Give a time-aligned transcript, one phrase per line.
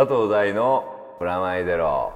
[0.00, 0.86] 佐藤大の
[1.18, 2.14] プラマイゼロ。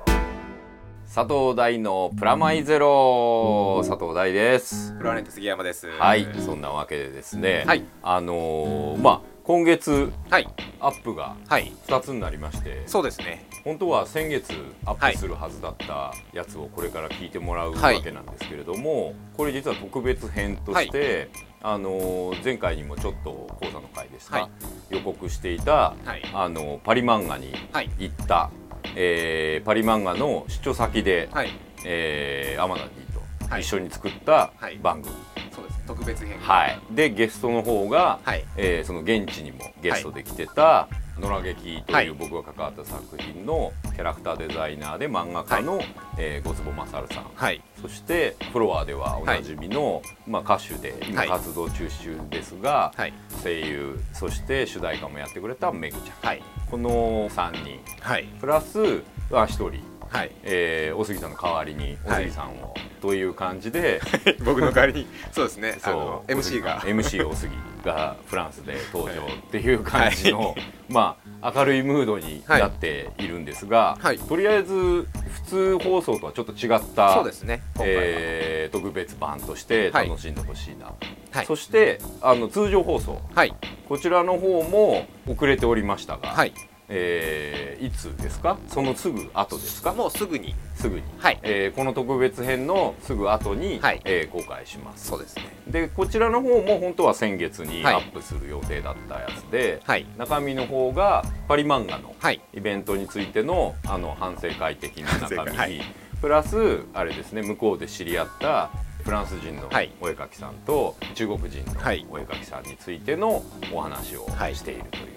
[1.15, 3.83] 佐藤大のプラマイゼロ。
[3.87, 4.95] 佐藤大です。
[4.97, 5.91] プラネット杉山です。
[5.91, 6.27] はい。
[6.47, 7.85] そんなわけでですね、はい。
[8.03, 10.49] あのーまあ今月はい。
[10.81, 11.71] アップがはい。
[11.87, 12.85] 2つになりまして。
[12.87, 13.47] そうですね。
[13.65, 14.55] 本当は先月
[14.87, 21.29] アップするはずだったやつをこれから聞いてもらうわけなんですけれども、これ実は特別編として、
[21.67, 24.51] あのー前回にもちょっと講座の回ですが、はい
[24.91, 27.91] 予告していた、はいあのパリ漫画にはい。
[27.99, 28.51] 行った、
[28.95, 31.49] えーパリ漫画の出張先で、はい。
[31.87, 35.15] えー、天野 D とはい一緒に作ったはい番組、
[35.51, 35.81] そうです。
[35.87, 36.39] 特別編。
[36.39, 38.45] はいでゲストの方が、はい。
[38.59, 40.87] えーその現地にもゲストで来てた
[41.19, 45.81] 「野良劇」とはいいう僕が関わった作品のキャラクターデザイナーで漫画家の、
[46.19, 47.63] えー、ごつぼまさるさんはい。
[47.81, 51.89] そしてフロアではおなじみの、まあ、歌手で今はい活動中
[52.31, 53.13] ですが、はい。
[53.43, 56.43] 声優そして主題歌もやってくれためぐちゃん、はい。
[56.71, 58.25] この3人はい。
[58.41, 60.31] プラスは1人、はい。
[60.43, 64.01] えー、お杉さんの代わりにおはい杉さんを、という感じで
[64.45, 65.07] 僕の代わりに。
[65.33, 65.79] そうですね。
[65.83, 66.81] あそうの MC が。
[66.81, 70.55] MC お杉がフランスで登場っていう感じの、
[70.89, 75.07] まあ明るいムードになっているんですが、はいとりあえず普
[75.47, 77.63] 通放送とはちょっと違ったそうですね。
[77.81, 83.55] えー特別版としてはい楽しんでほしいな、はいそしてあの通常放送はい。
[83.89, 86.55] こちらの方も遅れておりましたが、はい。
[86.89, 88.57] えーいつですか？
[88.69, 89.93] そのすぐ後ですか？
[89.93, 90.55] もうすぐに。
[90.75, 91.41] すぐに、はい。
[91.43, 94.01] えーこの特別編のすぐ後に、はい。
[94.05, 95.07] えー公開します。
[95.07, 95.45] そうですね。
[95.67, 97.95] でこちらの方も本当は先月にはい。
[97.97, 100.07] アップする予定だったやつで、はい。
[100.17, 102.41] 中身の方がパリ漫画のはい。
[102.55, 105.57] イベントについてのあの反省会的な中身、反省会。
[105.57, 105.81] はい。
[106.21, 108.71] プラスあれですね向こうで知り合った
[109.05, 109.91] フランス人のはい。
[110.01, 112.07] お絵描きさんと中国人のはい。
[112.11, 114.55] お絵描きさんについてのお話をはい。
[114.55, 115.14] しているという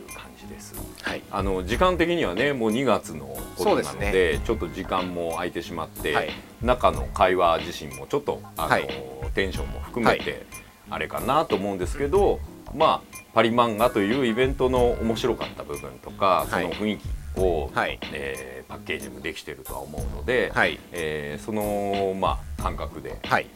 [0.48, 0.74] です。
[1.02, 1.22] はい。
[1.32, 3.26] あの時間的にはねもう2月の
[3.56, 6.30] ことなのでですちょっと時間も空いてしまって、はい
[6.64, 8.88] 中の会話自身もちょっとあの、はい
[9.36, 10.46] テンションも含めて
[10.90, 12.40] あれかなと思うんですけど、
[12.74, 18.00] まあパリ漫画というイベントの面白かった部分とか、そはいの雰囲気を、はい。
[18.14, 20.80] えーパッケージもできてるとは思うので、はい。
[20.92, 23.48] えーそのまあ感覚ではい。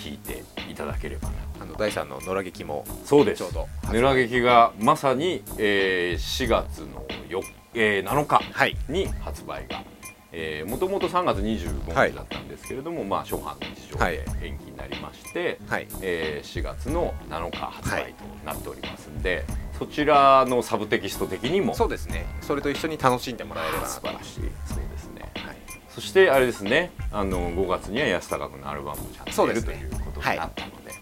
[0.00, 7.42] 聞いていただければなあの第三の野良劇もそうですちょうどぬら劇がまさに、えー4月のよ、
[7.74, 8.76] えー7日はい。
[8.88, 9.82] に発売が、
[10.32, 15.86] えー、もともと3月25はい日だったんですけれども、まあ初版の事情はいで延期になりまして、はい。
[16.00, 19.44] えー4月の7日発売となっておりますんで、
[19.78, 22.24] そちらのサブテキスト的にもそうですね。
[22.40, 23.86] それと一緒に楽しんでもらえれば。
[23.86, 24.40] 素晴らしい
[25.94, 26.92] そしてあれですね。
[27.12, 29.74] あの5月には安高君のアルバムもちゃんと出るとそうですね。
[29.82, 30.92] いうことになったので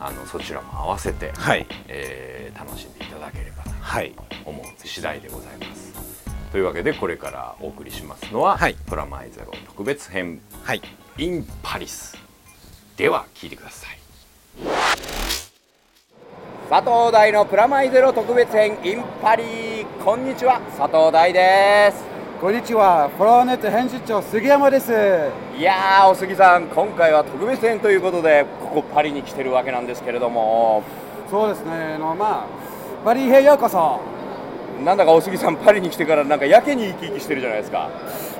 [0.00, 1.66] あのそちらも合わせて、はい。
[1.88, 4.10] えー楽しんでいただければなはい。
[4.12, 5.92] と思う次第でございます。
[6.52, 8.74] というわけでこれからお送りしますのは「はい。
[8.74, 10.40] プラマイゼロ特別編。
[10.62, 10.82] はい。
[11.18, 12.18] in パリス」
[12.96, 13.98] では聞いてください。
[16.68, 20.60] 佐藤大のプラマイゼロ特別編 in パリこんにちは。
[20.76, 22.11] 佐藤大です
[22.42, 24.90] こんにちは、フローネット編集長杉山です。
[25.56, 30.82] いやーお杉さん今回は特別編ということでここパリに来てるわけなんですけれども。
[31.30, 32.46] そうですね、あのまあ
[33.04, 34.00] パリへようこそ。
[34.84, 37.88] なんだかお杉さんパリに来てからなんかやけに生き生きしてるじゃないですか。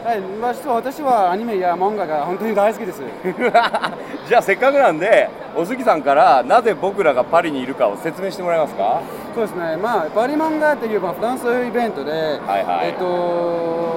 [0.04, 3.00] はい、まあ私はアニメや漫画が本当に大好きです。
[4.28, 9.00] じゃあせっかくなんでお杉さんからなぜ僕らがパリにいるかを説明してもらえますか？
[9.32, 12.88] そうですね、まあパリ漫画っていうまあフランスイベントで、はいはい。
[12.88, 13.91] えっと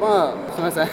[0.00, 0.88] まあすみません。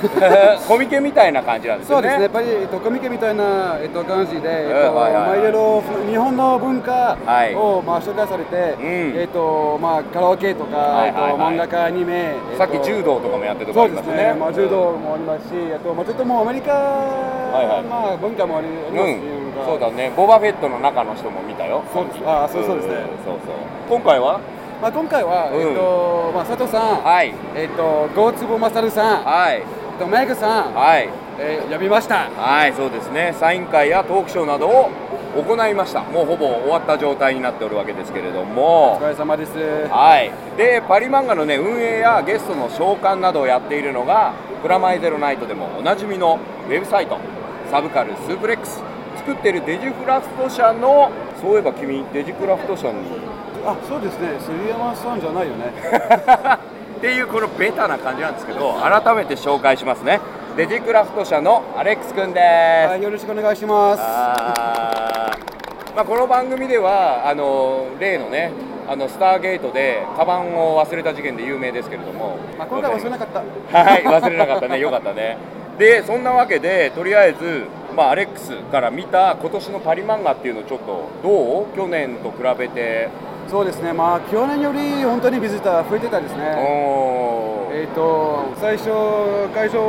[0.68, 2.10] コミケみたいな感じなんですよね。
[2.10, 5.28] そうですね、パリ、えっと、コミケみたいな、えっと、感じで、えっとはいはいはい。
[5.28, 7.56] まあ、いろいろ日本の文化はい。
[7.56, 9.14] を、まあ、紹介されて、ん。
[9.16, 11.32] えっとまあ、カラオケとか、はいはいはい。
[11.32, 14.24] えっと、漫画家、アニメ、えっとさっき柔道とかもやってるとこそうでありますすね。
[14.28, 17.84] ね、まあ、柔道もありますし、あと、まあ、ちょっともうアメリカ、いはい。
[17.84, 19.22] まあ、文化もありありうますし、ん。
[19.66, 20.12] そうだね。
[20.16, 21.82] ボバフェットの中の人も見たよ。
[21.94, 22.20] そうです。
[22.26, 22.94] あそうそうですね。
[22.94, 22.97] ん。
[23.24, 23.56] そうそう。
[23.90, 24.40] 今回は？
[24.82, 25.62] まあ、今回は、うん。
[25.62, 27.34] えっとまあ、佐藤さん、はい。
[27.56, 29.60] えっと、ゴーツボマサルさん、はい。
[29.60, 31.10] えっと、メグさん、はい。
[31.38, 32.30] えー呼びました。
[32.30, 33.36] はいそうですね。
[33.38, 34.90] サイン会やトークショーなどを
[35.36, 36.02] 行いました。
[36.04, 38.94] もうほぼ終わった状態になっておるわけですけれども。
[38.94, 39.52] お疲れ様です。
[39.90, 44.32] はい、でパリ漫画の、ね、運営やゲストの召喚などをやっているのが
[44.64, 46.40] 「プラマイゼロナイト」でもおなじみの
[46.70, 47.18] ウェブサイト
[47.70, 48.82] サブカルスープレックス。
[49.18, 51.10] 作ってるデジクラフト社の
[51.46, 52.97] そういえば君デジクラフト社に。
[53.64, 55.66] あ、そうですね、杉山さんじゃないよね。
[56.97, 60.20] っていうこのベタな感じなんですけど改めて紹介しますね。
[60.58, 62.42] デジクラフト社のアレックスくんで
[62.88, 64.02] す、はい、よろしくお願いします。
[64.03, 65.96] あー。
[65.96, 68.52] まあ、この番組ではあの例のね
[68.90, 73.28] あのスターゲートでカバンを忘れた事件で有名ですけれども、まあ、今回忘れなかっ
[73.72, 73.78] た。
[73.78, 74.80] はい忘れなかったね。
[74.80, 75.38] よかったね。
[75.78, 83.09] でそんなわけでとりあえず、まあ、アレックスから見た今年のパリ漫画っていうのちょっとどう去年と比べて？
[83.47, 83.94] そうですね。
[83.94, 86.56] まあ去年より本当にビジター増えてたですね。
[87.72, 88.90] えっ、と最初
[89.53, 89.80] 会場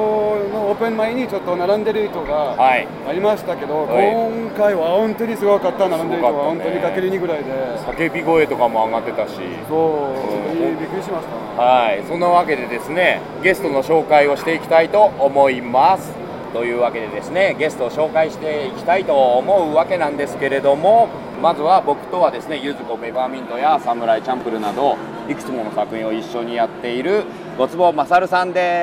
[0.52, 2.86] のオープン前にちょっと並んでる人がはい。
[3.08, 4.12] ありましたけど、はい。
[4.12, 5.88] 今回は本当にすごかった。
[5.88, 7.50] 並んでる人は本当にかける2ぐらいで。
[7.50, 9.34] 叫び声とかも上がってたし。
[9.68, 10.12] そ
[10.52, 11.46] うびっくりしました。
[11.56, 16.25] はい、そんなわけでですねゲストの紹介をしていきたいと思います
[16.56, 21.10] というわけでですねゲストを紹介していきたいと思うわけなんですけれども
[21.42, 24.96] まずは僕とはですねゆずこペパーミントやサムライチャンプルなど
[25.28, 27.24] いくつもの作品を一緒にやっている
[27.58, 28.82] ごつぼまさるさんで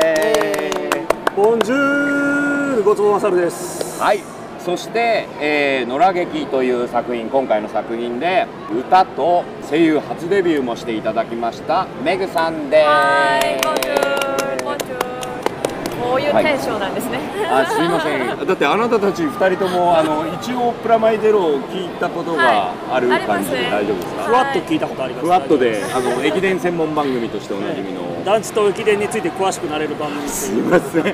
[0.00, 1.36] す。
[1.36, 4.00] ボンジュールごつぼまさるです。
[4.00, 4.20] はい。
[4.58, 12.86] そして、えー、野良劇という作品今回の作品で歌と声優初デビューもしていただきましたメグさんで
[13.60, 14.11] す
[16.24, 16.30] い。
[16.30, 17.18] うテンションなんですね。
[17.50, 18.28] あすいません。
[18.46, 25.26] だってあなたたち2人ともあの一応プラマイゼロを聞いたことがある感じで大丈夫ですか、ふわっと聞いたことあります。
[25.26, 30.22] ふわっとであの駅伝専門番組としておなじみの、団地と駅伝について詳しくなれる番組。
[30.22, 31.02] ですすいません。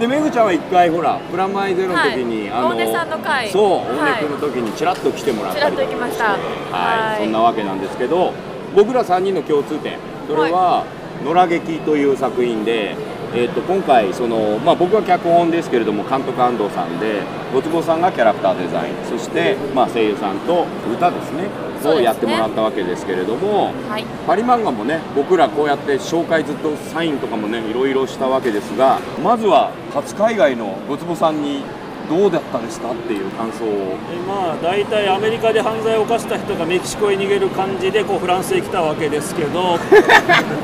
[0.00, 3.48] でめぐちゃんは一回ほらプラマイゼロの時に、あのはい大根さんの回。
[3.48, 4.12] そうはい。
[4.12, 6.24] 大根君の時にちらっと来てもらっちらったりとかした。
[6.24, 8.32] はい、そんなわけなんですけど
[8.74, 9.98] 僕ら3人の共通点。
[10.26, 10.84] それは
[11.24, 12.96] 「野良劇」という作品で、
[13.34, 21.48] えー、と今回その、まあ、僕は脚本ですけれども監督安藤さんでごつぼさんがキャラクターデザインそして、まあ、声優さんと歌ですね
[21.88, 24.04] をやってもらったわけですけれども、はい。
[24.26, 31.62] パリ漫画もね僕らこうやって紹介ずっとサインとかもねいろいろしたわけですがまずは初海外のごつぼさんに
[32.08, 33.68] どうだったですかっていう感想を。
[34.12, 39.78] えまあ大体アメリカで犯罪を犯した人がメキシコへ逃げる感じでこうフランスへ来たわけですけど。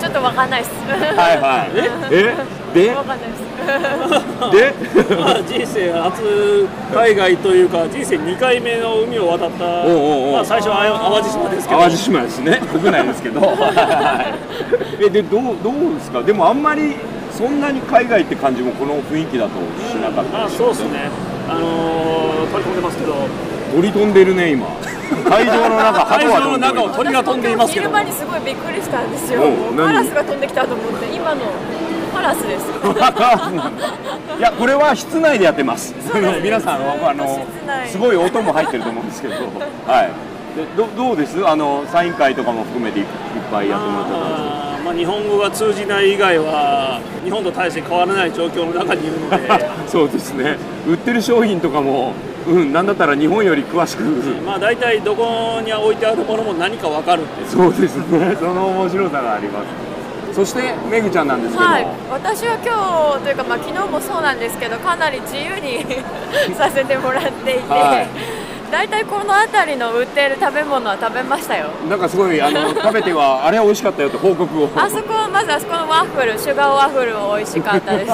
[0.01, 0.73] ちょっとわかんないです。
[1.17, 1.71] はいはい。
[2.13, 2.35] え？
[2.75, 2.91] で？
[2.91, 3.49] わかんないです。
[5.09, 5.15] で？
[5.17, 9.65] まあ人生初海外というか人生2回目の海を渡った。
[9.65, 9.95] おうお
[10.25, 10.33] うおう。
[10.35, 10.77] まあ、最初は
[11.13, 11.81] 淡路島ですけど。
[11.81, 12.61] 淡路島ですね。
[12.73, 13.41] 国内ですけど。
[13.47, 14.25] は
[15.01, 16.23] いえでどうどうですか？
[16.23, 16.95] でもあんまり
[17.33, 19.51] そんなに海外って感じもこの雰囲気だと
[19.89, 21.09] しなかったまあそうですね
[21.49, 23.15] あのー、取り込んでますけど。
[23.75, 24.67] 鳥 飛んでるね今。
[25.29, 27.87] 会場の中会場の中を鳥が飛んでいますけど。
[27.87, 29.43] 昼間にすごいびっくりしたんですよ。
[29.77, 31.41] カラスが飛んできたと思って、今の
[32.15, 32.65] カラスです。
[34.39, 35.95] いやこれは室内でやってます。
[36.43, 37.89] 皆さんあの室内。
[37.89, 39.35] すごい音も入ってると思うんですけど。
[39.35, 40.11] はい。
[40.57, 41.47] でどどうです？
[41.47, 43.09] あのサイン会とかも含めていいっ
[43.51, 44.35] ぱいやってもらった感じ。
[44.35, 49.37] あーまあ、日本語が通じない以外は日本と大して変わらない状況の中にいるので。
[49.87, 50.57] そうですね。
[50.89, 52.15] 売ってる商品とかも
[52.47, 54.03] うんなんだったら日本より詳しく。
[54.47, 57.49] まあ大体どこに置いてあるものも何か分かるっていう。
[57.51, 58.35] そうですね。
[58.41, 59.67] その面白さがあります。
[60.35, 65.85] そしてめぐちゃんなんですけど、はい、私は今日というか、まあ、昨日もそうなんですけどかなり自由に
[66.55, 71.71] させてもらっていて、はい大体この辺りの売っている食べ物は食べましたよ。
[71.89, 74.69] なんかすごいあの 食べてはあれは美味しかったよって報告を。
[74.77, 78.13] あそこまずあそこのワッフルシュガーワッフルも美味しかったですし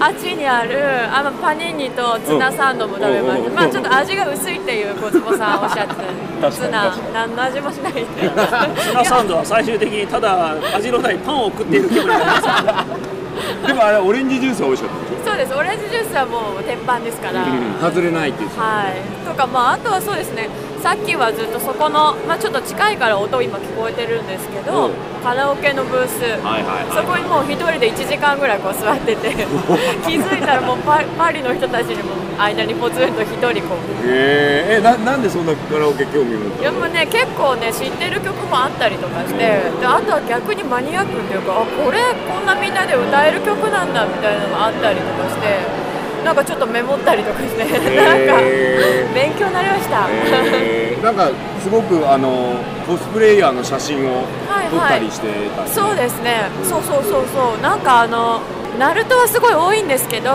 [0.00, 0.78] あっちにある
[1.12, 5.94] あのパニーニとツナサンドも食べましうんた、まあちょっと味が薄いっていう小坪さんおっしゃって
[6.42, 8.28] たツナ何の味もしないって
[8.80, 13.27] ツナサンドは最終的にただ味のないパンを食っている気分になります
[13.66, 15.54] でもあれオレンジジュースは美味しかったそうです。
[15.54, 17.44] オレンジジュースはもう鉄板ですから、
[17.80, 18.48] 外れないっていう。
[18.56, 20.48] はい、とか、まあ、あとはそうですね、
[20.82, 24.94] さっきはずっとそこの、まあ、ちょっと近いから音今聞こえてるんですけど、うん。
[25.22, 29.34] カラオケのブース、はいはいはいそこにもう一人で1時間ぐらいこう座ってて、
[30.06, 34.06] 気づいたらもうパパリの人たちにも間にポツンと一人こう。
[34.06, 41.98] へええななんでそんなカラオケ興味持っいやもうね結構ね知ってる曲もあったりとかして、であとは逆にマニアックっていうかあこれ
[42.30, 45.87] こんなみんなで歌える曲なんだみたいなのがあったりとかして
[46.28, 50.06] なんかちょっとメモったりとかして、なんかへ勉強になりました。
[50.10, 51.00] えー。
[51.02, 51.30] なんか
[51.62, 52.56] すごくあの
[52.86, 55.74] コスプレイヤーの写真をはい撮ったりしてたりね。
[55.74, 58.42] そうですね、そうそうそうそう、なんかあの、
[58.78, 60.30] ナルトはすごい多いんですけど、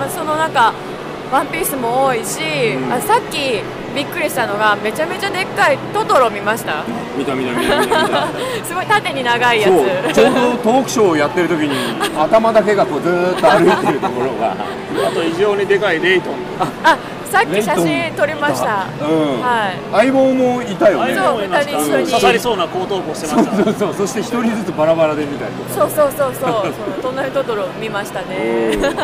[0.00, 0.72] まあ、そのなんか、
[1.30, 2.40] ワンピースも多いし、
[2.74, 2.92] うん。
[2.92, 3.62] あさっき
[3.98, 6.84] びっくりしたのが、めちゃめちゃでっかいトトロ見ました、
[7.16, 8.28] 見た見た見た見た見た。
[8.64, 10.14] すごい縦に長いやそうつ。
[10.14, 11.74] ちょうどトークショーをやってる時に
[12.16, 14.52] 頭だけがこうずーっと歩いてるところが。
[14.52, 16.34] あと異常にでかいレイトン。
[16.84, 16.96] あ
[17.30, 18.86] さっき写真撮りました。
[19.00, 19.40] うん。
[19.40, 19.78] はい。
[19.92, 21.14] 相棒もいたよね。
[21.14, 22.06] そうもいました二人一緒に。
[22.06, 23.94] 刺さりそうな後頭部をしてましたそうそう。
[23.94, 25.70] そして一人ずつバラバラで見たりとか。
[25.74, 28.72] そうそうそうそう、その隣トトロ見ましたね。
[28.74, 28.80] うん。
[28.80, 28.94] なん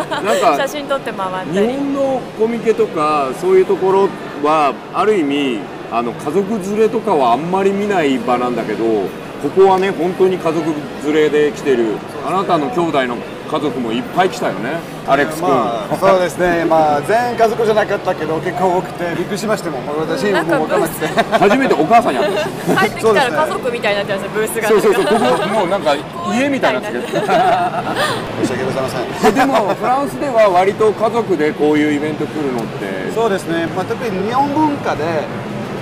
[0.41, 0.57] か。
[0.65, 1.69] 写真撮って回ったり。
[1.69, 4.09] 日本のコミケとかそういうところ
[4.43, 5.61] はある意味
[5.93, 10.61] あの家族連れとかはあんまり見ない場なんだけどここはね本当に家族
[11.05, 11.97] 連れで来てる。
[12.27, 13.17] あなたの兄弟の
[13.51, 21.07] 家族もいっぱい来たよねアレックス君、まあ、そうですね、まあ、全家族じゃなかったけど結構多くてびっくりしましたもん私もう分からなくて。
[21.07, 25.05] 初めてお母さんに会った帰ってきたら家族みたいになってますよブースがそうそうそう。
[25.05, 25.95] ここもうなんか
[26.33, 29.35] 家みたいになってる申し訳ございません。
[29.35, 33.13] でもフランスでは割と家族でこういうイベント来るのって。
[33.15, 35.05] そうですね、まあ、特に日本文化で、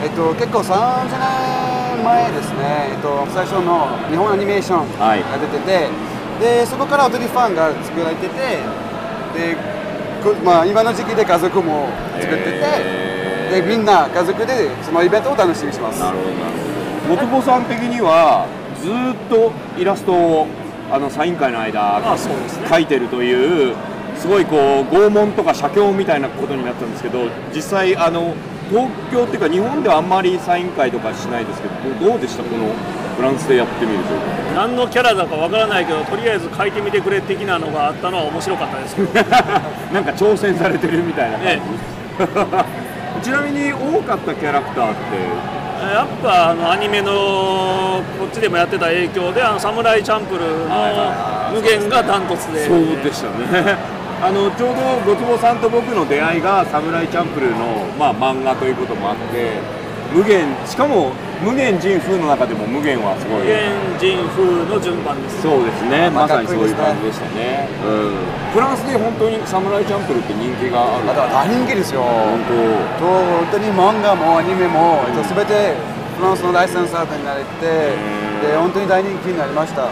[0.02, 5.88] えっと、結構30年前ですね、えっと、最初の日本アニメーションはいが出てて、
[6.42, 8.34] でそこから踊りファンが作られてて
[9.32, 9.56] で、
[10.22, 11.88] こまあ、今の時期で家族も
[12.20, 13.62] 作ってて、へー。
[13.62, 16.00] でみんな家族でそのイベントを楽しみにします。
[16.00, 16.44] なるほどなる
[17.08, 17.22] ほど。
[17.22, 18.46] 元子さん的には
[18.82, 20.46] ずーっとイラストを
[20.90, 22.66] あのサイン会の間あそうですね。
[22.66, 23.76] 描いてるという
[24.16, 28.34] すごいこう拷問とか写経みたいなことになったんですけど実際あの
[28.68, 32.72] 東京っていうか日本ではあんまりサイン会とかしないですけどどうでしたこの
[33.16, 34.11] フランスでやってみると。
[34.54, 39.09] 何のキャラだかわからないけどとりあえず書いてみてくれ的なのがあったのは面白かったですけど。
[39.92, 41.61] なんか挑戦されてるみたいな感じ、え
[43.23, 45.62] ちなみに多かったキャラクターって？
[45.83, 53.76] やっぱあのアニメのこっちでもやってた影響であのサムライチャンプルーの無限がダントツで、そうでしたね。
[54.23, 59.59] あのちょうどごつぼさんと僕の出会いが「サムライチャンプルーの」まあ、漫画ということもあって
[60.14, 63.40] 無限しかも無限人風の中でも無限はすごい。
[63.40, 65.42] 無限人風の順番です。
[65.42, 66.11] そうですね。
[66.11, 71.07] まさにそういう感じでしたね、うん、フランスで本当に「サムライチャンプルー」って人気がある。
[71.07, 72.02] だから大人気ですよ。
[72.02, 75.75] 本と本当に漫画もアニメも、えっと、全て
[76.19, 77.66] フランスのライセンスアートになれて
[78.47, 79.88] で本当に大人気になりました。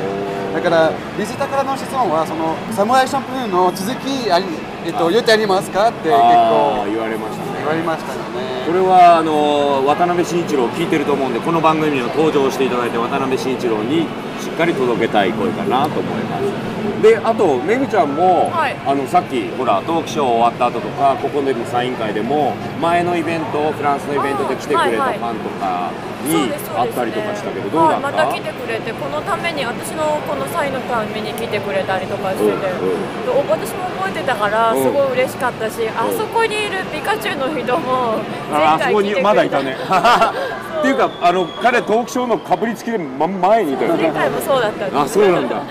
[0.55, 4.45] だからビジタからの質問はそのサムライシャンプーの続きあり、
[4.85, 5.89] えっと、言ってありますか？
[5.89, 8.64] って結構言われましたね言われましたよね。
[8.67, 14.07] これはあの渡辺慎一郎聞いてると思うんでこの番組にも登場していただいて渡辺慎一郎に
[14.40, 16.70] しっかり届けたい声かなと思います。
[17.02, 18.76] であとめぐちゃんも、はい。
[18.87, 25.90] あのさっきほらトークショー終わった後とかここでのサイン会でも前のイベントフランスのイベントで来てくれたファンとか
[26.25, 33.25] に会ったりとかしたけどどうだはい、った、また来てくれてこのために私のこのサインのために来てくれたりとかしてて、うんうん。
[33.25, 34.82] で私も覚えてたからうん。
[34.82, 38.20] すごい嬉しかったし、あそこにいるピカチュウの人も
[38.52, 39.76] ああそこに前回来てくれたまだいたね
[40.81, 44.03] っていうかあの彼トークショーのかぶりつきで真ん前にいたよね。
[44.05, 44.99] 前回もそうだったんです。
[44.99, 45.63] あそうなんだ。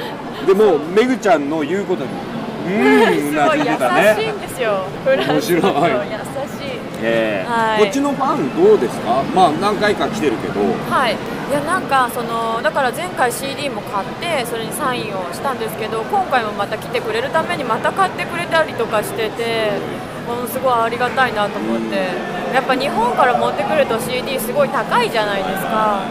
[0.47, 2.09] でもめぐちゃんの言うことに。
[2.67, 4.15] うーん うなずいてたね。
[4.15, 4.71] すごい優しいんですよ。
[5.03, 5.91] フランスの人面白い。
[5.91, 6.17] 優
[6.59, 6.79] しい。
[7.01, 7.49] ええ。
[7.49, 7.79] はい。
[7.83, 9.23] こっちのファンどうですか？
[9.33, 10.59] まあ何回か来てるけど。
[10.93, 19.71] はい、いやなんかそのだから前回 CD も買ってそれにサインをしたんですけど今回もまた来てくれるためにまた買ってくれたりとかしてて
[20.29, 21.95] ものすごいありがたいなと思って
[22.53, 26.03] やっぱ日本から持ってくると CD すごい高いじゃないですか。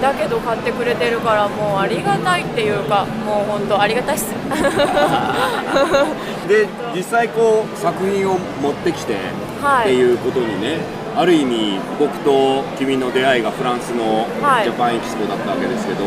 [0.00, 4.26] だけど買ってくれてるからもうありがたいっていうかもう本当ありがたいっす。
[6.48, 9.16] で実際こう作品を持ってきて
[9.60, 9.86] はい。
[9.86, 10.78] っていうことにね、
[11.16, 14.64] ある意味僕と君の出会いがフランスのはい。
[14.64, 16.04] ジャパンエキスポだったわけですけど、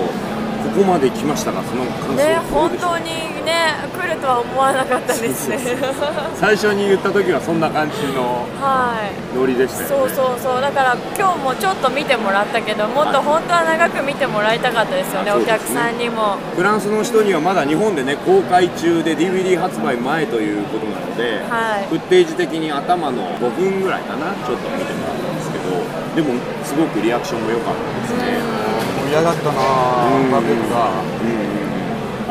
[0.62, 3.06] ここまで来ましたがその感想ね本当に
[3.46, 5.58] ね来るとは思わなかったですね。
[6.40, 9.38] 最初に言った時はそんな感じのはい。
[9.38, 10.14] ノリでしたよね。
[10.14, 10.62] そうそうそう。
[10.62, 16.38] だから今日もちょっと見てもらったけどもっと本当は長く見てもらいたかったですよねお客さんにも。
[16.56, 21.88] フランスの人にはまだ日本でね公開中で DVD 発売前ということなので、はい。
[21.90, 28.71] フッテージ的に頭の5分ぐらいかなちょっと見てもらったんですけどでもすごくリアクションも良かったですね、
[29.12, 29.60] 盛り上がったな
[30.08, 30.32] うん。
[30.32, 30.90] パブリックが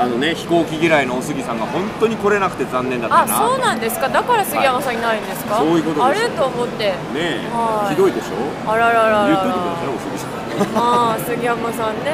[0.03, 4.09] あのね飛行機嫌いのお杉さんが本当に来れなくて残念だったあなそうなんですか。
[4.09, 5.67] だから杉山さんいないんですか、はい。
[5.67, 6.85] そういうことですあれと思って。
[7.13, 7.45] ね
[7.91, 8.71] ひどいでしょ？
[8.71, 9.27] あららららら。
[9.29, 10.31] 言っといてくださいお杉さん。
[10.75, 12.13] ま あ杉山さんね。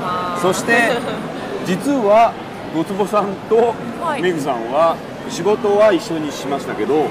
[0.00, 0.72] まあそして
[1.66, 2.32] 実は
[2.74, 4.22] ごつぼさんとはい。
[4.22, 4.96] めぐさんは
[5.28, 7.04] 仕事は一緒にしましたけど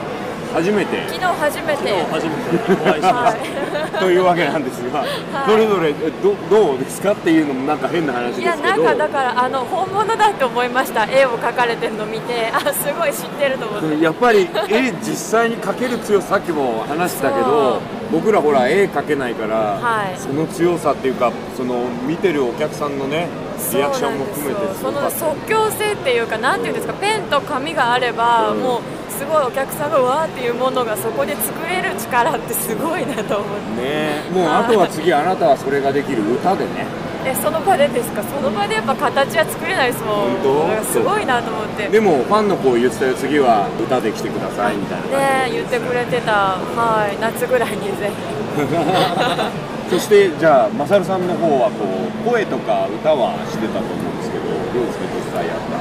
[0.54, 1.08] 初めて。
[1.08, 2.04] 昨日初めて。
[2.12, 4.00] 初めてお会いしまはした、い。
[4.02, 5.08] というわけなんですが、い。
[5.48, 8.56] それぞれえどどうですかっていうのもなんか変な話ですいけど。
[8.58, 11.06] やなんかだからあの本物だと思いました。
[11.06, 12.50] 絵を描かれてるの見て。
[12.54, 13.86] あすごい知ってると思って。
[13.88, 20.18] うんやっぱり絵実際に描ける強ささっきも話したけど僕らほら絵描けないから、はい。
[20.18, 23.28] その強さっていうかその見てるお客さんのね
[23.74, 28.62] リアクションも含めてすその即興性っていうかなんていうんですかペンと紙があれば、うん。
[28.62, 33.82] もうすごいお客さんがわーっていうものがそこで作れる力ってすごいなと思って。
[33.82, 36.88] ねもうあとは次あなたはそれができる歌でね
[37.26, 38.24] えその場でですか？
[38.24, 41.84] その場でやっぱ形は作れないですもんすごいなと思って。
[41.84, 46.56] ねでもファンの子言ってたよ次は歌で来てくださいみたいな言ってくれてた。
[46.58, 48.16] はい夏ぐらいにぜひ。
[49.90, 55.80] そしてじゃあマサルさんの方はこう声とか歌はしてたと思うんですけどどうですか実際やった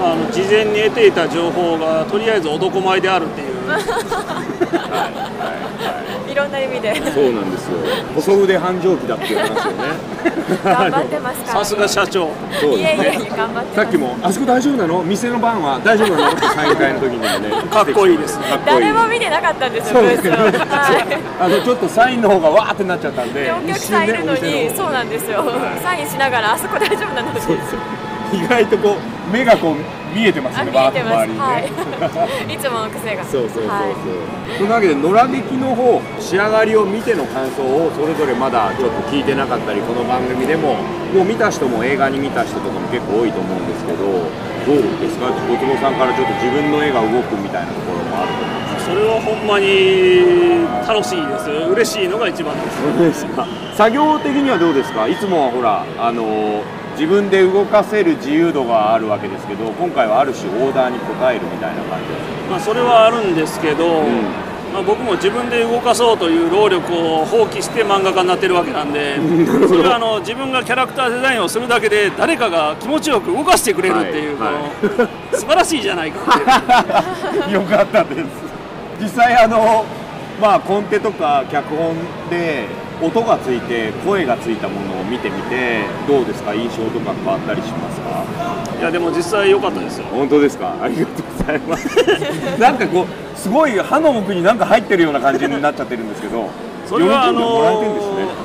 [0.00, 3.82] まあ、あの事前に得ていた情報がとりあえず男前であるっていうい。
[6.40, 6.94] ろんな意味で。
[7.12, 7.78] そうなんですよ。
[8.14, 10.10] 細腕繁盛期だっていう話をね。
[10.64, 11.58] 頑張ってますから。
[11.60, 12.30] さすが社長。
[12.60, 13.74] そういえいえいえ頑張ってます。
[13.76, 15.02] さっきも「あそこ大丈夫なの？
[15.02, 17.62] 店の番は大丈夫なの?」ってサイン会の時にもね。
[17.70, 18.38] かっこいいです。
[18.38, 18.80] かっこいい。
[18.80, 21.18] 誰も見てなかったんですよそうブースをはい。
[21.40, 25.44] あのちょっとサインの方がわーってなっちゃったんで でお客さんいるのにそうなんですよ。
[25.82, 27.40] サインしながらあそこ大丈夫なのって
[28.36, 31.16] 意外とこう目がこう見えてますあよね見えてます。
[31.16, 31.58] バーの周りにね、は
[32.50, 32.54] い。
[32.54, 33.24] いつもの癖が。
[33.24, 34.58] そうそうそうそう、はい。
[34.58, 40.74] そのわけで野良劇の方仕上がりを見ての感想をそれぞれまだちょっと聞いてなかったりこの番組でも
[41.14, 45.26] もう見た人も映画に見た人とかも結構多いと思うんですけどどうですか？
[45.48, 51.48] 小坪さんからちょっと自分の絵が動くみたいなところもあると思うんですそれはほんまに楽しいです。
[51.70, 52.78] 嬉しいのが一番です。
[52.82, 55.06] そうですか作業的にはどうですか？
[55.06, 56.62] いつもはほらあの
[57.00, 62.14] 自分で動かせる自由度があるわけですけど今回はある種オーダーに応えるみたいな感じで
[62.44, 62.50] す。
[62.50, 64.22] まあ、それはあるんですけど、ん。
[64.74, 69.16] まあ、僕も自分で動かそうという労力を放棄して漫画家になってるわけなんで
[69.66, 74.52] それはあの自分がキャラクターデザインをするだけで誰かが気持ちよく動かしてくれるっていう、はい。
[74.86, 77.54] この素晴らしいじゃないかっていう。
[77.56, 78.26] よかったです。
[79.00, 79.86] 実際あの
[80.38, 81.96] まあコンテとか脚本
[82.28, 82.66] で
[83.02, 86.54] 音がついて声がついたものを見てみてどうですか？
[86.54, 88.24] 印象とか変わったりしますか？
[88.78, 90.06] いやでも実際良かったですよ。
[90.06, 90.74] 本当ですか？
[90.82, 91.88] ありがとうございます。
[92.60, 96.48] なんかこうすごい歯の奥になんか入ってるような感じになっちゃってるんですけど
[96.86, 97.40] それはあの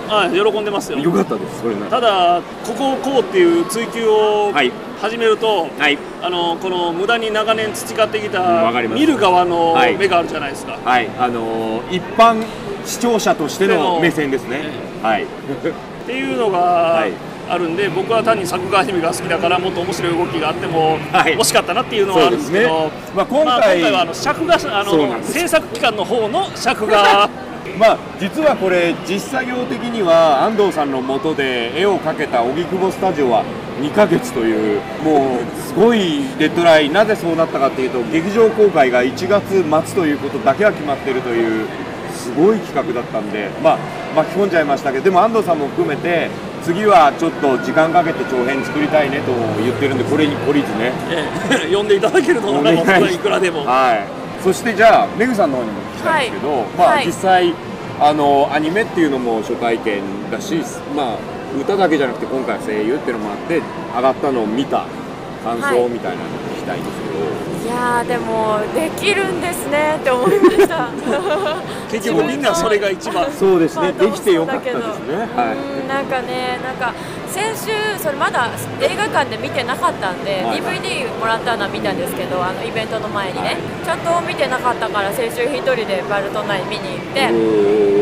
[0.07, 0.99] はい喜んでますよ。
[0.99, 1.91] よかったですそれなら。
[1.91, 4.71] ただここをこうっていう追求をはい。
[5.01, 5.97] 始めると、はい。
[6.23, 9.97] あのこの無駄に長年培ってきうんた見る側のはい。
[9.97, 11.09] 目があるじゃないですか、はい。
[11.19, 12.41] あのー一般
[12.85, 14.69] 視聴者としての目線ですね。
[15.01, 15.23] はい。
[15.23, 15.27] っ
[16.05, 17.11] ていうのがはい。
[17.47, 21.37] あるんで、僕は単に作画アニメが好きだからもっと面白い動きがあってもはい。
[21.37, 22.91] 惜しかったなっていうのはあるんですけど、ね。
[23.15, 27.29] まあ今回まあ今回はあの尺があの制作期間の方の尺が
[27.77, 33.43] まあ実はこれ実作業的には安藤さんの下で絵を描けた荻窪スタジオは
[33.81, 36.93] 2ヶ月というもうすごいデッドライン。
[36.93, 41.67] なぜそうなったかっていうと劇場公開が1月末ということだけは決まっているという
[42.15, 43.77] すごい企画だったんでまあ
[44.15, 46.29] 巻き込んじゃいましたけどでも安藤さんも含めて
[46.63, 50.91] 次はちょっと時間かけて長編作りたいねと言ってるんでこれに懲りずね。
[51.11, 53.63] ええ 呼んでいただけるとならお願いくらでも。
[53.65, 54.07] はい、
[54.43, 57.05] そしてじゃあメグさんの方にも聞きたいんですけど、まあ、はい。
[57.05, 57.53] 実際
[57.99, 60.01] あのアニメっていうのも初体験
[60.31, 60.55] だし、
[60.95, 61.15] まあ、
[61.61, 63.61] 歌だけじゃなくて今回は声優っていうのもあって
[63.95, 64.85] 上がったのを見た
[65.43, 65.75] 感はい。
[65.75, 67.15] 想みたいなのを聞きたいんですけど、
[67.65, 70.89] いやーでもできるんですねって思いました。
[71.91, 73.25] 結局みんなそれが一番。
[73.37, 75.15] そうですね、まあできてよかったですね。
[75.35, 76.93] はうんなんかねなんか
[77.27, 78.49] 先週それまだ
[78.81, 80.61] 映画館で見てなかったんで、はい。
[80.61, 87.94] DVD もらったのは見たんですけどあのイベントの前にね、ちゃんと見てなかったから先週一人でバルトナイン見に行って、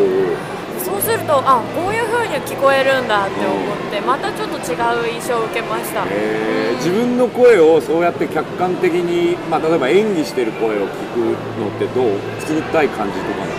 [1.18, 4.76] るとあこういう風に聞こえるんだって思ってまたちょっと違
[5.10, 6.78] う印象を受けました、えー。
[6.78, 11.18] 自分の声をそうやって客観的に、まあ、例えば演技してる声を聞く
[11.60, 12.20] のってどう？
[12.42, 13.53] 作りたい感じとか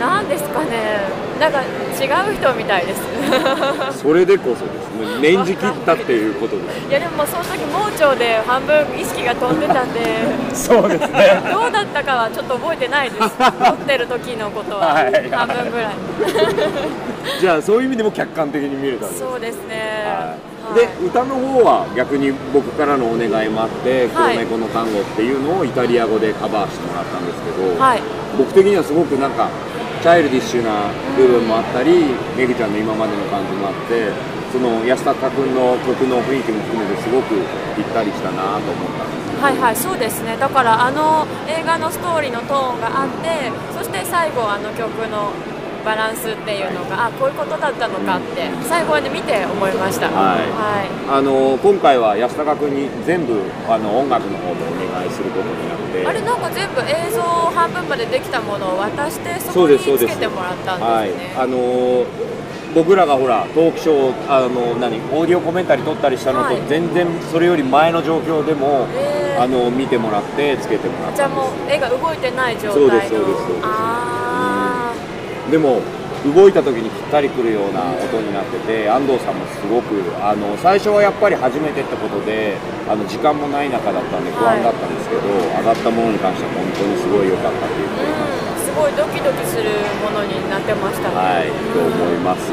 [0.00, 1.00] ななんですかね。
[1.38, 3.00] なんか違う人みたいです。
[3.00, 4.86] の それでこそです。
[4.96, 10.00] もう念じ切ったっていうことですいやでもその時盲腸で半分意識が飛んでたんで
[10.56, 11.42] そうですね。
[11.52, 13.28] どうだったかはちょっと覚えてないです。
[13.36, 14.94] 撮ってる時のことは。
[14.94, 15.94] はい半分ぐらい。
[17.40, 20.36] じゃあそういう意味でも客観的に見れたんですそうですね、は
[20.72, 20.78] い。
[20.78, 21.00] はい。
[21.02, 24.38] で歌の方は逆に僕からのお願いもあって「黒はい。
[24.38, 28.00] 猫の単語」っていうのをイタリア語でカバーしてもらったんですけど、はい。
[28.38, 29.48] 僕的にはすごくなんか
[30.02, 34.12] チャイルディッシュな部分もあったり、めぐちゃんの今までの感じもあって
[34.52, 37.34] その安高君の曲の雰囲気も含めてすごく
[37.74, 39.06] ぴったりしたなと思った。
[39.36, 40.36] はいはいそうですね。
[40.36, 45.32] だからあの映画のストーリーのトーンがあってそして最後あの曲の
[45.86, 50.10] バランスっていうのがあこういうことだったのかって最後まで見て思いました。
[50.10, 50.50] はい。
[50.50, 50.90] はい。
[51.08, 56.04] あの今回は安高君に全部あの音楽の方でお願いすることになって。
[56.04, 62.06] あれなんか全部映像半分までできたものを渡してそこにつけてもらったんはいですね、あのー
[62.74, 66.60] 僕らがほらトークショーあの何オーディオコメンタリー撮ったりしたのとはい。
[66.68, 69.42] 全然それより前の状況でも、へー。
[69.42, 72.74] あの見てもらってつけてもらったじゃあもう絵が動いてない状態の。
[72.74, 73.60] そうですそうですそうです。
[73.62, 74.25] あ
[75.50, 75.80] でも
[76.34, 82.56] 動いた時にぴったりくるような音になってて安藤さんもすごくあの最初はやっぱり初めてってことで
[82.88, 87.88] あの時間もない中だったんで不安だったんですけど、上がったものに関しては本当にすごい良かったっていう。
[87.88, 89.70] うんすごいドキドキする
[90.04, 91.16] ものになってましたね。
[91.16, 92.52] はい、と思います。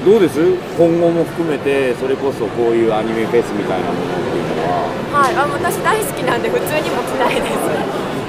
[0.00, 0.40] どうです？
[0.80, 7.52] 今後も含めて、それこそこういうアニメフェスみたいなものっていうのは、はいあ私大好きなんで普通にも来たいで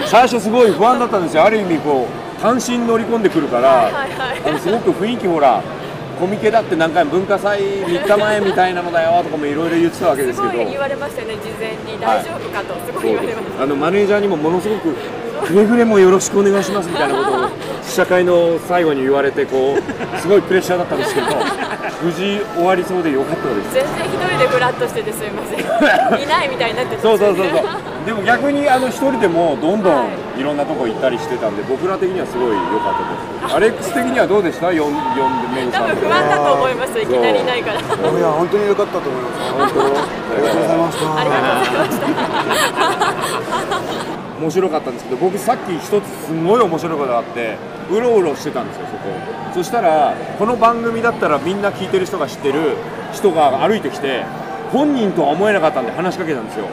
[0.03, 0.11] す。
[0.11, 1.45] 最初すごい不安だったんですよ。
[1.45, 5.61] ある意味こう、単身乗り込んでくるから、はいはいあのすごく雰囲気ほら、
[6.19, 11.99] コミケだって何回も文化祭3日前みたいなのだよとかもいろいろ言ってたわけですすけど、ごい言われましたよね事前に。
[11.99, 13.63] 大丈夫かとすごい言われました。
[13.63, 14.95] あのマネージャーにもものすごく
[15.47, 17.49] くれぐれもよろしくお願いしますみたいなことを
[17.83, 21.27] 試写会の最後に言われてこうすごいプレッシャーだったんですけど
[22.03, 23.73] 無事終わりそうでよかったです。
[23.73, 25.59] 全然一人でフラッとしててすいません。
[26.23, 28.05] いないみたいになっててそうそうそうそう。
[28.05, 33.55] でも逆にあの一人でもどんどんはいろんなとこ行ったりしてたんで僕ら的にはすごい良かったです。
[33.55, 34.93] アレックス的にはどうでした？4ん
[35.53, 36.99] メイン多分不安だと思います。
[36.99, 37.79] いきなりいないから。
[37.79, 37.83] い
[38.21, 39.51] や本当に良かったと思います。
[39.51, 39.99] 本当。
[40.29, 41.15] ありがとうございました。
[41.15, 43.19] ありがとうございました。
[44.39, 47.57] 面白かったんですけど僕さっき一つすごい面白いことがあって
[47.91, 49.09] うろうろしてたんですよそこ。
[49.53, 52.77] そしたらこの番組だったらみんな聞いてる人が知ってる
[53.11, 54.23] 人が歩いてきて
[54.71, 56.67] 本人とは思えなかったんで話しかけたんですよ。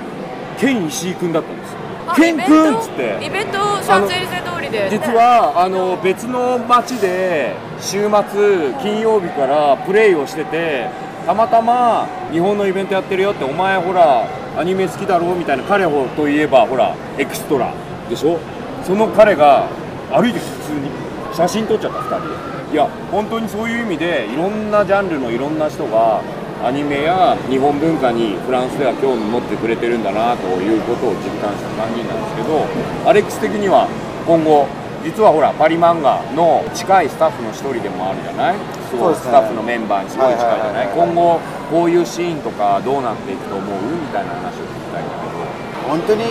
[0.60, 1.65] ケン石井君だったんですよ
[2.14, 2.76] ケン君？
[2.76, 3.18] っつって。
[3.24, 4.88] イベントシャンゼリゼ通りで。
[4.90, 10.88] 実はあの別の町で週末金曜日からプレイをしてて
[11.26, 17.72] たまたま日本のイベントやってるよってお前ほらアニメ好きだろみたいな彼ほといえばほらエクストラ
[18.08, 18.38] でしょ？
[18.84, 19.66] その彼が
[20.10, 20.90] 歩いて普通に
[21.34, 22.46] 写真撮っちゃった2人で。
[22.72, 26.20] いや本当にそういう意味でいろんなジャンルのいろんな人が
[26.64, 33.86] アニメや日本文化にフランスでは興味持ってくれてるんだなということを実感した3人なんですけどアレックス的には
[34.26, 34.66] 今後
[35.04, 38.58] 実はほらパリ漫画の近いスタッフの一人でもあるじゃない？
[38.90, 40.88] すごいスタッフのメンバーにすごい近いじゃない？
[40.90, 41.38] 今後
[41.70, 43.70] こういうシーンとかどうなっていくと思う？
[43.94, 45.46] みたいな話を聞きたいんだけど。
[45.86, 46.24] 本当に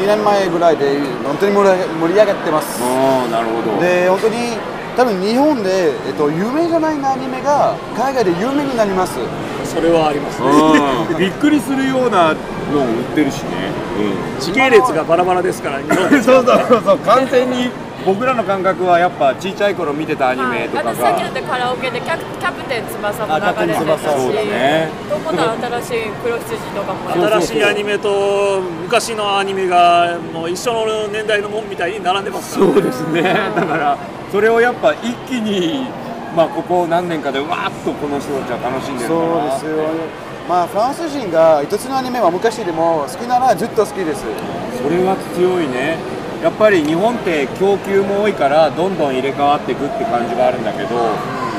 [0.00, 2.80] 2年前ぐらいで本当に盛り上がってます。
[2.80, 3.76] うんなるほど。
[3.84, 4.56] で本当に
[4.96, 9.18] 多分日本で、えっと、有名じゃないアニメが海外で有名になります。
[9.64, 10.48] それはありますね。
[11.12, 11.18] うん。
[11.18, 12.34] びっくりするような
[12.72, 13.70] のを売ってるしね、
[14.40, 16.98] 時系列がバラバラですから そうそうそうそう。
[16.98, 17.70] 完全に
[18.04, 23.60] 僕らの感覚はやっぱちっちゃい頃見てたアニメとかが、私さっきだってカラオケでキャプキャプテン翼も流れてたし。
[23.60, 24.88] あキャプテン翼そうだね。
[25.10, 27.10] どこの新しい黒羊とかも。
[27.10, 32.72] そう新しいアニメと昔のアニメがもう一緒の年代のもんみたいに並んでますから。
[32.72, 33.22] そうですね。
[33.22, 33.98] だから
[34.32, 35.86] それをやっぱ一気に
[36.34, 39.76] まあここ何年かでわーっとこの人たちは楽しんでるそうのかなですよ。
[40.48, 44.24] まあフランス人が一つのアニメは昔でも好きならずっと好きです。
[44.82, 45.98] それは強いね
[46.42, 50.96] やっぱり日本って供給も多いからどんどん入れ替わっていくって感じがあるんだけど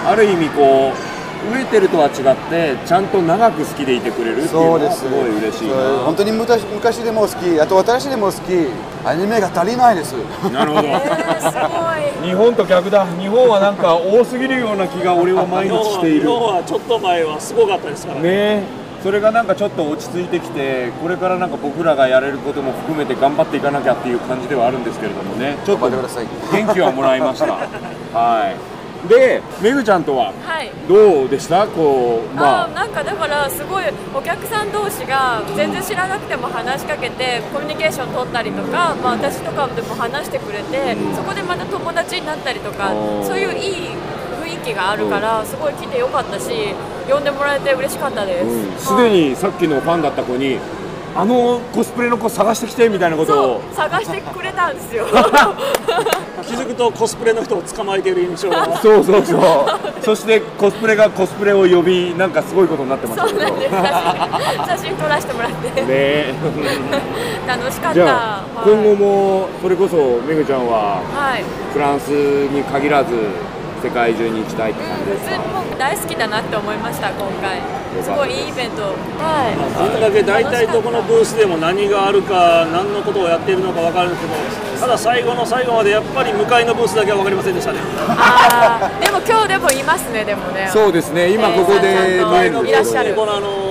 [0.06, 1.12] ある意味こう
[1.54, 5.06] 飢えてるとは違ってちゃんと長く好きでいてくれるっていうのそうです。
[5.06, 5.70] はすごい嬉しい
[6.06, 8.70] 本当に昔昔でも好きあと私でも好き
[9.04, 10.14] アニメが足りないです。
[10.54, 10.88] なるほど。
[10.88, 12.30] えー、すごい。
[12.30, 13.06] 日本と逆だ。
[13.20, 16.22] 日本はなんか多すぎるような気が俺は毎日している。
[16.26, 25.58] 日本はちょっと前はすごかったですから、ねそれがなんかちょっと落ち着いてきてこれからなんか僕らがやれることも含めて頑張っていかなきゃっていう感じではあるんですけれどもね。
[25.66, 26.28] ちょっと頑張ってください。
[26.66, 27.48] 元気はもらいました。
[28.14, 28.56] はい。
[29.10, 30.70] でめぐちゃんとははい。
[30.88, 31.66] どうでした？
[31.66, 32.68] こうまあ。
[32.68, 33.84] なんかだからすごい
[34.14, 42.90] お客さん同士が全然知らなくても話しかけてコミュニケーション取ったりとか、まあ、私とかでも話してくれてそこでまた友達になったりとか
[43.24, 44.21] そういういい雰
[44.54, 46.52] 囲気があるからすごい来てよかったし
[47.10, 48.46] 呼んでもらえて嬉しかったです。
[48.46, 48.78] うん。
[48.78, 50.58] すで、にさっきのファンだった子に
[51.14, 55.06] あのコスプレの子探してきてみたいなことそをう探してくれたんですよ。
[56.48, 58.66] 気づくとコスプレの人を捕まえている印象が。
[58.82, 59.42] そうそうそう。
[60.02, 63.40] そしてコスプレがコスプレを呼びなんかすごいことになってましたけど。
[63.40, 63.72] そうなんです。
[63.76, 66.34] 写真 写真撮らせてもらって、ね。
[67.48, 67.94] 楽しかった。
[67.94, 68.70] じゃあはい。
[68.70, 71.44] 今後もそれこそめぐちゃんははい。
[71.74, 73.10] フランスに限らず
[73.82, 75.38] 世界中に行きたいって感じですか？
[75.38, 77.60] う大好きだなって思いました今回。
[78.04, 78.10] す。
[78.12, 79.58] ごいいいイベントはい。
[79.58, 87.80] こんだけ大体どこのブースでも何があるか何のことをやっているのか分かるんですけどただ最後の最後までやっぱり向かいのブースだけは分かりませんでしたね。
[89.02, 90.70] でも今日でもいますねでもね。
[90.72, 91.34] そうですね。
[91.34, 92.72] 今ここでえー見えるんい。
[92.72, 93.16] らっしゃる。
[93.16, 93.71] このあの日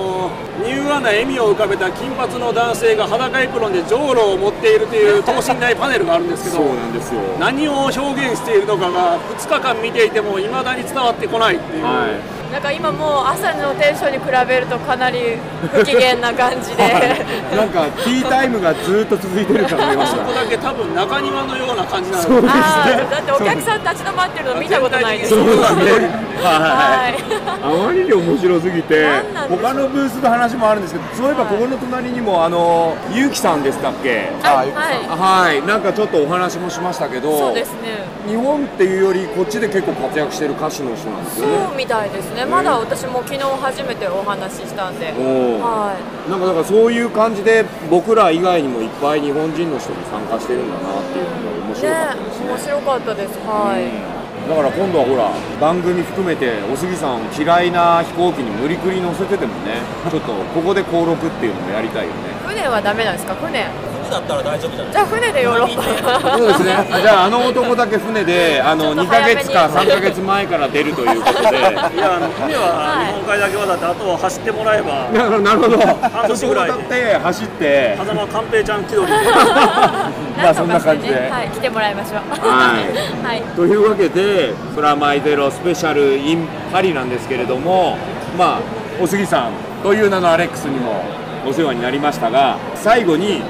[0.70, 7.20] 柔和な笑みを浮かべた金髪の男性が裸エプロンでじょうろを持っているという等身大パネルがあるんですけどなんですよ。
[7.40, 12.40] 何を表現しているのかが2日間見ていても未だに伝わってこないっていう、はい。
[12.52, 15.38] なんか今もう朝のテンションに比べるとかなり
[15.72, 16.82] 不機嫌な感じで。
[17.54, 25.30] なんかティータイムがずっと続いてるかと思いましそこだけ多分中庭のような感じなのそうですあーだってお客さん立ち止まってるの見たことないです。
[25.30, 26.10] そうですね。
[26.42, 27.14] は はい。
[27.62, 29.06] あまりに面白すぎて
[29.48, 34.72] 他のブースの話もあるんですけどそういえばここの隣にもあのゆうきさんでしたっけはい。
[34.72, 35.54] あはい。
[35.54, 35.66] はい。
[35.66, 38.04] なんかちょっとお話もしましたけどそうですね。
[38.26, 41.68] 日本っていうよりこっちで結構活躍してる歌手の人なんですそよね。
[41.72, 42.44] うみたいですね。
[42.44, 45.06] まだ私も昨日初めてお話ししたんで。
[45.06, 45.96] は
[46.26, 46.30] い。
[46.30, 52.36] なんかだからそういう感じで僕ら以外にもいっぱい日本人の人も参加してるんだなっていうのが面白かったです。
[52.36, 53.38] ねね面白かったです。
[53.46, 54.19] はい、
[54.50, 59.78] だから今度はほら番組含めてお杉さん嫌いな飛行機に無理くり乗せててもね
[60.10, 62.34] ちょっとここで登録っていうのもやりたいよね。
[62.44, 63.34] 船はダメなんですか？
[63.36, 63.70] 船。
[64.10, 64.92] だったら大丈夫じゃない？
[64.92, 66.36] じゃあ船でヨーロッパ。
[66.38, 66.76] そうですね。
[67.02, 69.40] じゃああの男だけ船であの2ヶちょっと早めに。
[69.40, 71.58] 月か3ヶ月前から出るということで。
[71.58, 75.08] いやあの船は日本海だけはだってあとは走ってもらえば
[75.40, 75.78] なるほど。
[75.78, 77.18] 半年ぐらいで。
[77.18, 81.14] 走って風間寛平ちゃん気取りまあそんな感じで。
[81.14, 82.46] ね はい来てもらいましょう。
[82.48, 82.76] は
[83.24, 83.26] い。
[83.26, 83.42] はい。
[83.56, 87.96] というわけで「プラマイゼロスペシャル in パリ」なんですけれども
[88.38, 88.58] まあ
[89.02, 89.50] お杉さん
[89.82, 91.02] という名のアレックスにも
[91.46, 93.42] お世話になりましたが最後に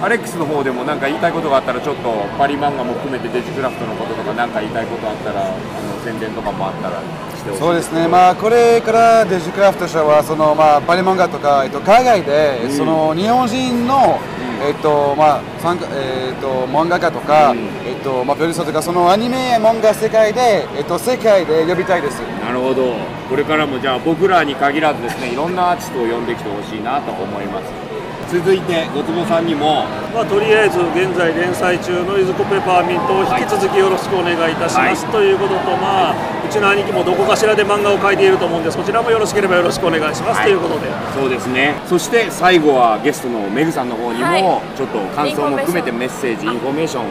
[0.00, 7.00] アレックスの方でも何か言いたいことがあったらちょっとパリ漫画も含めてデジクラフトのこととか何か言いたいことあったらあの宣伝とかもあったら
[7.36, 14.20] してほしいそうですね、まあ、これからデジクラフト社はその、まあ、パリ漫画とか、えっと、海外で、うんその日本人の、
[14.62, 17.58] えっとまあ参加えっと、漫画家とか、うん。
[17.84, 22.20] えっとまあ、プロデューサーとかそのアニメ漫画世界で、えっと、世界で呼びたいです。
[22.40, 22.94] なるほど。
[23.28, 27.87] これからもじゃあ僕らに限らずですねいろんなアーティストを呼んできてほしいなと思います
[28.28, 29.84] 続いてごつぼさんにも。
[30.14, 35.12] まあ、とりあえず現在連載中の「いずこペパーミント」を引き続きよろしくお願いいたします、はい。
[35.12, 36.14] ということと、まあ、
[36.44, 40.46] うちの兄貴もどこかしらで漫画を描いていると思うんでそちらもよろしければよろしくお願いします、はい。
[40.46, 40.86] ということで。
[41.14, 41.74] そうですね。
[41.86, 44.42] そして最後はゲストのメグさんの方にはい。
[44.42, 47.04] もちょっと感想も含めてメッセージインフォメーション。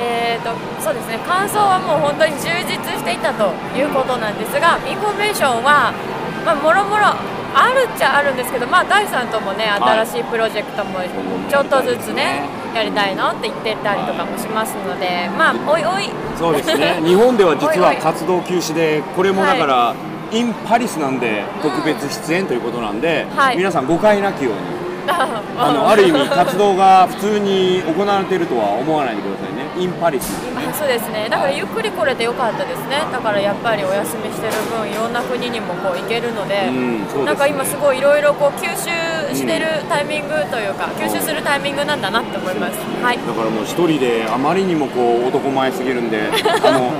[0.00, 0.50] えーと
[0.80, 1.18] そうですね。
[1.26, 5.92] 感想はもう本当に充実していたということなんですがインフォメーションは、
[6.44, 7.14] まあ、もろもろ
[7.54, 10.04] あるっちゃあるんですけど、まあ、大さんともねはい。
[10.06, 11.00] 新しいプロジェクトも
[11.48, 16.10] ちょっとずつねやりたいのって言ってたりとかもしますのでまあおいおい。
[16.36, 17.00] そうですね。
[17.04, 19.94] 日本では実は 活動休止でこれもだから、
[20.32, 23.56] インパリスなんで特別出演ということなんで、はい。
[23.56, 24.58] 皆さん誤解なきように
[25.06, 25.28] あ。
[25.56, 30.32] あのある意味活動が普通に行われているとは思わないでくださいねインパリス。
[30.56, 31.28] あそうですね。
[31.28, 33.02] だからゆっくり来れてよかったですね。
[33.10, 37.24] だからやっぱりお休みしてる分いろんな国にもこう行けるので、うんですね。
[37.24, 42.78] なんか今すごいいろいろこう吸収してるタイミングというか、吸収するタイミングなんだなって思います。
[43.02, 43.18] はい。
[43.18, 46.30] だからもう一人であまりにもこう男前すぎるんで
[46.64, 46.92] あの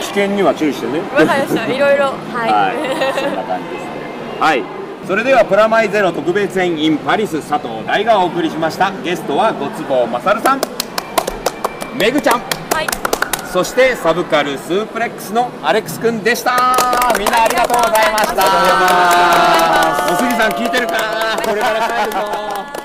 [0.00, 1.00] 危険には注意してね。
[1.14, 1.66] わかりました。
[1.66, 2.12] いろいろは
[2.46, 3.94] い、はい、そんな感じですね。
[4.40, 4.62] はい。
[5.06, 8.90] それではプラマイゼロ特別編 in パリス佐藤大がお送りしました。
[9.04, 10.60] ゲストはごつぼうまさるさん、
[11.94, 12.86] めぐちゃん、はい
[13.52, 16.76] そしてサブカルスープレックスのアレックスくんでした。
[17.16, 18.42] みんなありがとうございました。
[20.12, 21.40] おすぎさん聞いてるかな。
[21.40, 22.83] これから帰るぞ。